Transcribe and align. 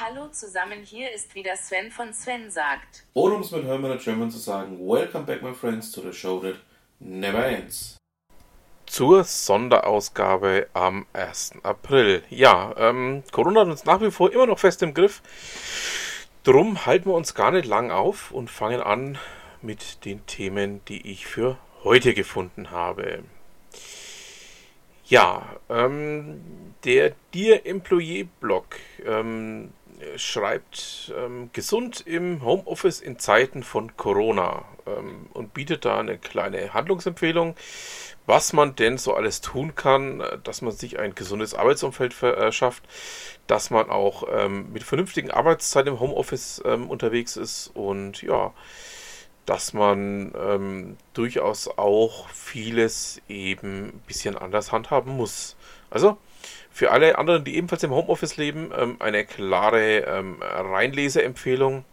Hallo 0.00 0.28
zusammen, 0.28 0.84
hier 0.84 1.12
ist 1.12 1.34
wieder 1.34 1.56
Sven 1.56 1.90
von 1.90 2.12
Sven 2.12 2.52
sagt. 2.52 3.04
Oder 3.14 3.34
um 3.34 3.40
es 3.40 3.50
mit 3.50 3.64
Hermann 3.64 3.98
German 3.98 4.30
zu 4.30 4.38
sagen, 4.38 4.78
Welcome 4.78 5.24
back 5.24 5.42
my 5.42 5.52
friends 5.52 5.90
to 5.90 6.00
the 6.00 6.12
show 6.12 6.38
that 6.38 6.54
never 7.00 7.44
ends. 7.44 7.96
Zur 8.86 9.24
Sonderausgabe 9.24 10.68
am 10.72 11.04
1. 11.14 11.64
April. 11.64 12.22
Ja, 12.30 12.72
ähm, 12.76 13.24
Corona 13.32 13.62
hat 13.62 13.66
uns 13.66 13.86
nach 13.86 14.00
wie 14.00 14.12
vor 14.12 14.32
immer 14.32 14.46
noch 14.46 14.60
fest 14.60 14.84
im 14.84 14.94
Griff. 14.94 15.20
Drum 16.44 16.86
halten 16.86 17.06
wir 17.06 17.14
uns 17.14 17.34
gar 17.34 17.50
nicht 17.50 17.66
lang 17.66 17.90
auf 17.90 18.30
und 18.30 18.50
fangen 18.50 18.80
an 18.80 19.18
mit 19.62 20.04
den 20.04 20.24
Themen, 20.26 20.80
die 20.86 21.10
ich 21.10 21.26
für 21.26 21.58
heute 21.82 22.14
gefunden 22.14 22.70
habe. 22.70 23.24
Ja, 25.06 25.56
ähm, 25.68 26.74
der 26.84 27.14
Dear 27.34 27.64
Employee 27.64 28.28
Blog 28.40 28.76
ähm, 29.04 29.72
schreibt 30.18 31.12
ähm, 31.16 31.50
gesund 31.52 32.02
im 32.06 32.44
Homeoffice 32.44 33.00
in 33.00 33.18
Zeiten 33.18 33.62
von 33.62 33.96
Corona 33.96 34.64
ähm, 34.86 35.26
und 35.32 35.54
bietet 35.54 35.84
da 35.84 35.98
eine 35.98 36.18
kleine 36.18 36.74
Handlungsempfehlung, 36.74 37.54
was 38.26 38.52
man 38.52 38.76
denn 38.76 38.98
so 38.98 39.14
alles 39.14 39.40
tun 39.40 39.74
kann, 39.74 40.22
dass 40.44 40.60
man 40.62 40.72
sich 40.72 40.98
ein 40.98 41.14
gesundes 41.14 41.54
Arbeitsumfeld 41.54 42.12
verschafft, 42.12 42.82
dass 43.46 43.70
man 43.70 43.90
auch 43.90 44.24
ähm, 44.30 44.72
mit 44.72 44.82
vernünftigen 44.82 45.30
Arbeitszeiten 45.30 45.94
im 45.94 46.00
Homeoffice 46.00 46.62
ähm, 46.64 46.90
unterwegs 46.90 47.36
ist 47.36 47.70
und 47.74 48.22
ja, 48.22 48.52
dass 49.46 49.72
man 49.72 50.34
ähm, 50.38 50.98
durchaus 51.14 51.68
auch 51.78 52.28
vieles 52.28 53.22
eben 53.28 53.86
ein 53.86 54.02
bisschen 54.06 54.36
anders 54.36 54.72
handhaben 54.72 55.16
muss. 55.16 55.56
Also 55.88 56.18
für 56.70 56.90
alle 56.90 57.18
anderen, 57.18 57.44
die 57.44 57.56
ebenfalls 57.56 57.82
im 57.82 57.90
Homeoffice 57.90 58.36
leben, 58.36 58.70
ähm, 58.76 58.96
eine 59.00 59.24
klare 59.24 59.98
ähm, 60.00 60.40
Reinleseempfehlung. 60.42 61.84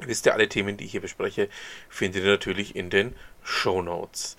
Wisst 0.00 0.26
ihr, 0.26 0.34
alle 0.34 0.48
Themen, 0.48 0.76
die 0.76 0.84
ich 0.84 0.92
hier 0.92 1.00
bespreche, 1.00 1.48
findet 1.88 2.24
ihr 2.24 2.30
natürlich 2.30 2.76
in 2.76 2.90
den 2.90 3.14
Show 3.42 3.82
Notes. 3.82 4.36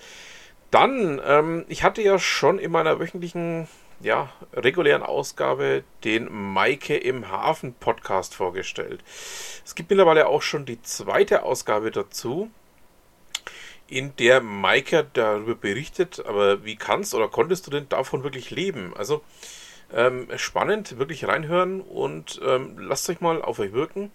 Dann, 0.70 1.20
ähm, 1.24 1.64
ich 1.68 1.82
hatte 1.82 2.02
ja 2.02 2.18
schon 2.18 2.58
in 2.58 2.70
meiner 2.70 3.00
wöchentlichen 3.00 3.68
ja, 4.00 4.32
regulären 4.54 5.02
Ausgabe 5.02 5.84
den 6.04 6.28
Maike 6.30 6.96
im 6.96 7.30
Hafen 7.30 7.74
Podcast 7.74 8.34
vorgestellt. 8.34 9.02
Es 9.64 9.74
gibt 9.74 9.90
mittlerweile 9.90 10.26
auch 10.26 10.42
schon 10.42 10.64
die 10.64 10.80
zweite 10.82 11.42
Ausgabe 11.42 11.90
dazu, 11.90 12.50
in 13.90 14.14
der 14.16 14.40
Maike 14.40 15.06
darüber 15.12 15.54
berichtet, 15.54 16.24
aber 16.24 16.64
wie 16.64 16.76
kannst 16.76 17.14
oder 17.14 17.28
konntest 17.28 17.66
du 17.66 17.70
denn 17.70 17.88
davon 17.88 18.22
wirklich 18.22 18.50
leben? 18.50 18.94
Also 18.96 19.22
ähm, 19.92 20.28
spannend, 20.36 20.98
wirklich 20.98 21.26
reinhören 21.26 21.80
und 21.80 22.40
ähm, 22.44 22.78
lasst 22.78 23.10
euch 23.10 23.20
mal 23.20 23.42
auf 23.42 23.58
euch 23.58 23.72
wirken. 23.72 24.12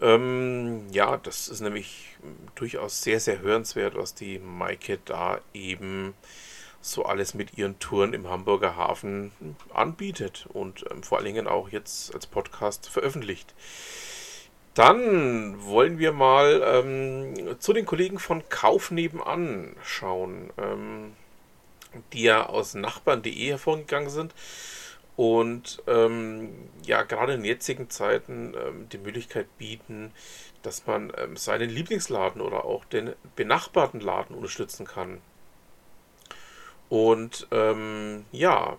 Ähm, 0.00 0.86
ja, 0.92 1.16
das 1.16 1.48
ist 1.48 1.60
nämlich 1.60 2.16
durchaus 2.54 3.02
sehr, 3.02 3.20
sehr 3.20 3.40
hörenswert, 3.40 3.94
was 3.94 4.14
die 4.14 4.38
Maike 4.38 4.98
da 5.04 5.40
eben 5.54 6.14
so 6.82 7.04
alles 7.04 7.34
mit 7.34 7.56
ihren 7.56 7.78
Touren 7.78 8.12
im 8.12 8.28
Hamburger 8.28 8.76
Hafen 8.76 9.32
anbietet 9.72 10.46
und 10.52 10.84
ähm, 10.90 11.02
vor 11.02 11.18
allen 11.18 11.26
Dingen 11.26 11.46
auch 11.46 11.68
jetzt 11.70 12.14
als 12.14 12.26
Podcast 12.26 12.88
veröffentlicht. 12.88 13.54
Dann 14.74 15.62
wollen 15.64 15.98
wir 15.98 16.12
mal 16.12 16.62
ähm, 16.64 17.56
zu 17.58 17.74
den 17.74 17.84
Kollegen 17.84 18.18
von 18.18 18.48
Kauf 18.48 18.90
nebenan 18.90 19.76
schauen, 19.82 20.50
ähm, 20.56 21.12
die 22.12 22.22
ja 22.22 22.46
aus 22.46 22.74
nachbarn.de 22.74 23.50
hervorgegangen 23.50 24.08
sind 24.08 24.34
und 25.16 25.82
ähm, 25.86 26.70
ja 26.86 27.02
gerade 27.02 27.34
in 27.34 27.44
jetzigen 27.44 27.90
Zeiten 27.90 28.54
ähm, 28.54 28.88
die 28.88 28.98
Möglichkeit 28.98 29.46
bieten, 29.58 30.10
dass 30.62 30.86
man 30.86 31.12
ähm, 31.18 31.36
seinen 31.36 31.68
Lieblingsladen 31.68 32.40
oder 32.40 32.64
auch 32.64 32.86
den 32.86 33.12
benachbarten 33.36 34.00
Laden 34.00 34.34
unterstützen 34.34 34.86
kann. 34.86 35.20
Und 36.88 37.46
ähm, 37.50 38.24
ja, 38.32 38.78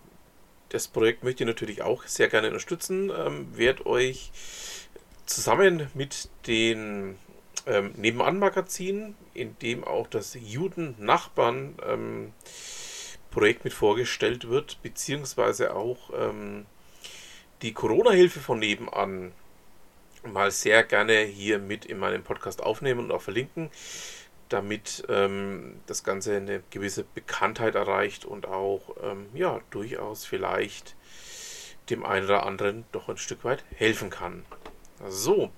das 0.70 0.88
Projekt 0.88 1.24
möchte 1.24 1.44
ich 1.44 1.48
natürlich 1.48 1.84
auch 1.84 2.04
sehr 2.06 2.30
gerne 2.30 2.48
unterstützen. 2.48 3.12
Ähm, 3.16 3.56
werde 3.56 3.86
euch 3.86 4.32
zusammen 5.26 5.90
mit 5.94 6.30
den 6.48 7.18
ähm, 7.66 7.92
Nebenan-Magazin, 7.96 9.16
in 9.34 9.58
dem 9.60 9.84
auch 9.84 10.08
das 10.08 10.38
Juden-Nachbarn 10.40 11.76
ähm, 11.88 12.34
mit 13.64 13.74
vorgestellt 13.74 14.48
wird, 14.48 14.80
beziehungsweise 14.84 15.76
auch 15.76 16.12
ähm, 16.16 16.68
die 17.64 17.74
Corona-Hilfe 17.74 18.40
von 18.40 18.60
nebenan 18.60 19.32
mal 20.24 20.52
sehr 20.52 20.84
gerne 20.84 21.22
hier 21.22 21.58
mit 21.58 21.86
in 21.86 21.98
meinem 21.98 22.24
Podcast 22.24 22.62
aufnehmen 22.62 23.00
und 23.00 23.12
auch 23.12 23.24
verlinken 23.24 23.72
damit 24.54 25.04
ähm, 25.10 25.80
das 25.88 26.04
Ganze 26.04 26.38
eine 26.38 26.62
gewisse 26.70 27.04
Bekanntheit 27.04 27.74
erreicht 27.74 28.24
und 28.24 28.48
auch 28.48 28.96
ähm, 29.02 29.26
ja 29.34 29.60
durchaus 29.72 30.26
vielleicht 30.26 30.96
dem 31.90 32.06
einen 32.06 32.26
oder 32.26 32.46
anderen 32.46 32.86
doch 32.92 33.10
ein 33.10 33.18
Stück 33.18 33.44
weit 33.44 33.66
helfen 33.76 34.12
kann. 34.12 34.46
So, 35.08 35.52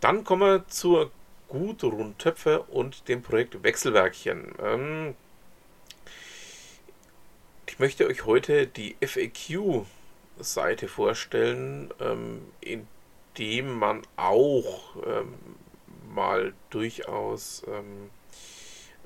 dann 0.00 0.24
kommen 0.24 0.42
wir 0.42 0.68
zur 0.68 1.10
Gudrun-Töpfe 1.48 2.62
und 2.62 3.08
dem 3.08 3.22
Projekt 3.22 3.62
Wechselwerkchen. 3.62 4.54
Ähm, 4.60 5.14
ich 7.66 7.78
möchte 7.78 8.06
euch 8.06 8.24
heute 8.24 8.66
die 8.66 8.96
FAQ-Seite 9.00 10.88
vorstellen, 10.88 11.92
ähm, 12.00 12.40
in 12.60 12.86
dem 13.38 13.74
man 13.78 14.02
auch 14.16 14.96
ähm, 15.06 15.34
mal 16.14 16.54
durchaus 16.70 17.62
ähm, 17.68 18.10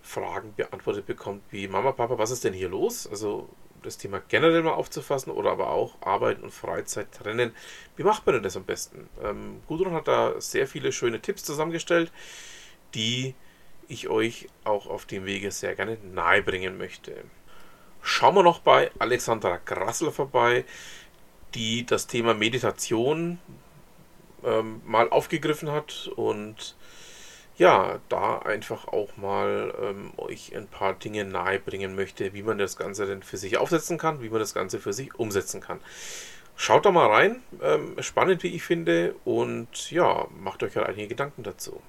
Fragen 0.03 0.55
beantwortet 0.55 1.07
bekommt, 1.07 1.43
wie 1.51 1.69
Mama, 1.69 1.93
Papa, 1.93 2.19
was 2.19 2.31
ist 2.31 2.45
denn 2.45 2.55
hier 2.55 2.69
los? 2.69 3.07
Also 3.07 3.49
das 3.83 3.99
Thema 3.99 4.21
generell 4.29 4.63
mal 4.63 4.73
aufzufassen 4.73 5.33
oder 5.33 5.51
aber 5.53 5.71
auch 5.71 6.01
Arbeit 6.03 6.43
und 6.43 6.51
Freizeit 6.51 7.13
trennen. 7.13 7.55
Wie 7.97 8.03
macht 8.03 8.27
man 8.27 8.35
denn 8.35 8.43
das 8.43 8.57
am 8.57 8.65
besten? 8.65 9.09
Ähm, 9.23 9.61
Gudrun 9.67 9.93
hat 9.93 10.09
da 10.09 10.41
sehr 10.41 10.67
viele 10.67 10.93
schöne 10.93 11.21
Tipps 11.21 11.45
zusammengestellt, 11.45 12.13
die 12.95 13.35
ich 13.89 14.09
euch 14.09 14.49
auch 14.65 14.87
auf 14.87 15.05
dem 15.07 15.27
Wege 15.27 15.51
sehr 15.51 15.75
gerne 15.75 15.99
nahebringen 16.13 16.79
möchte. 16.79 17.25
Schauen 18.03 18.35
wir 18.35 18.43
noch 18.43 18.61
bei 18.61 18.91
Alexandra 18.99 19.59
Grassel 19.65 20.11
vorbei, 20.11 20.65
die 21.55 21.85
das 21.85 22.07
Thema 22.07 22.35
Meditation 22.35 23.39
ähm, 24.45 24.81
mal 24.87 25.11
aufgegriffen 25.11 25.71
hat 25.71 26.11
und 26.17 26.77
ja, 27.61 27.99
da 28.09 28.39
einfach 28.39 28.89
auch 28.89 29.19
mal 29.19 29.75
ähm, 29.83 30.13
euch 30.17 30.57
ein 30.57 30.67
paar 30.67 30.95
Dinge 30.95 31.27
nahebringen 31.27 31.95
möchte, 31.95 32.33
wie 32.33 32.43
man 32.43 32.57
das 32.57 32.79
Ganze 32.79 33.05
denn 33.05 33.23
für 33.23 33.37
sich 33.37 33.59
aufsetzen 33.59 33.99
kann, 33.99 34.23
wie 34.23 34.31
man 34.31 34.41
das 34.41 34.55
Ganze 34.55 34.81
für 34.81 34.95
sich 34.95 35.15
umsetzen 35.17 35.61
kann. 35.61 35.79
Schaut 36.57 36.87
da 36.87 36.91
mal 36.91 37.09
rein, 37.09 37.43
ähm, 37.61 37.97
spannend 38.01 38.43
wie 38.45 38.55
ich 38.55 38.63
finde 38.63 39.15
und 39.27 39.91
ja, 39.91 40.27
macht 40.41 40.63
euch 40.63 40.75
halt 40.75 40.89
einige 40.89 41.09
Gedanken 41.09 41.43
dazu. 41.43 41.83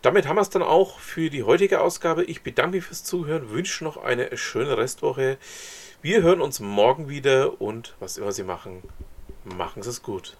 Damit 0.00 0.26
haben 0.26 0.36
wir 0.36 0.42
es 0.42 0.48
dann 0.48 0.62
auch 0.62 0.98
für 0.98 1.28
die 1.28 1.42
heutige 1.42 1.82
Ausgabe. 1.82 2.24
Ich 2.24 2.40
bedanke 2.40 2.76
mich 2.76 2.86
fürs 2.86 3.04
Zuhören, 3.04 3.50
wünsche 3.50 3.84
noch 3.84 3.98
eine 3.98 4.34
schöne 4.38 4.78
Restwoche. 4.78 5.36
Wir 6.00 6.22
hören 6.22 6.40
uns 6.40 6.60
morgen 6.60 7.10
wieder 7.10 7.60
und 7.60 7.96
was 8.00 8.16
immer 8.16 8.32
Sie 8.32 8.44
machen, 8.44 8.82
machen 9.44 9.82
Sie 9.82 9.90
es 9.90 10.02
gut. 10.02 10.38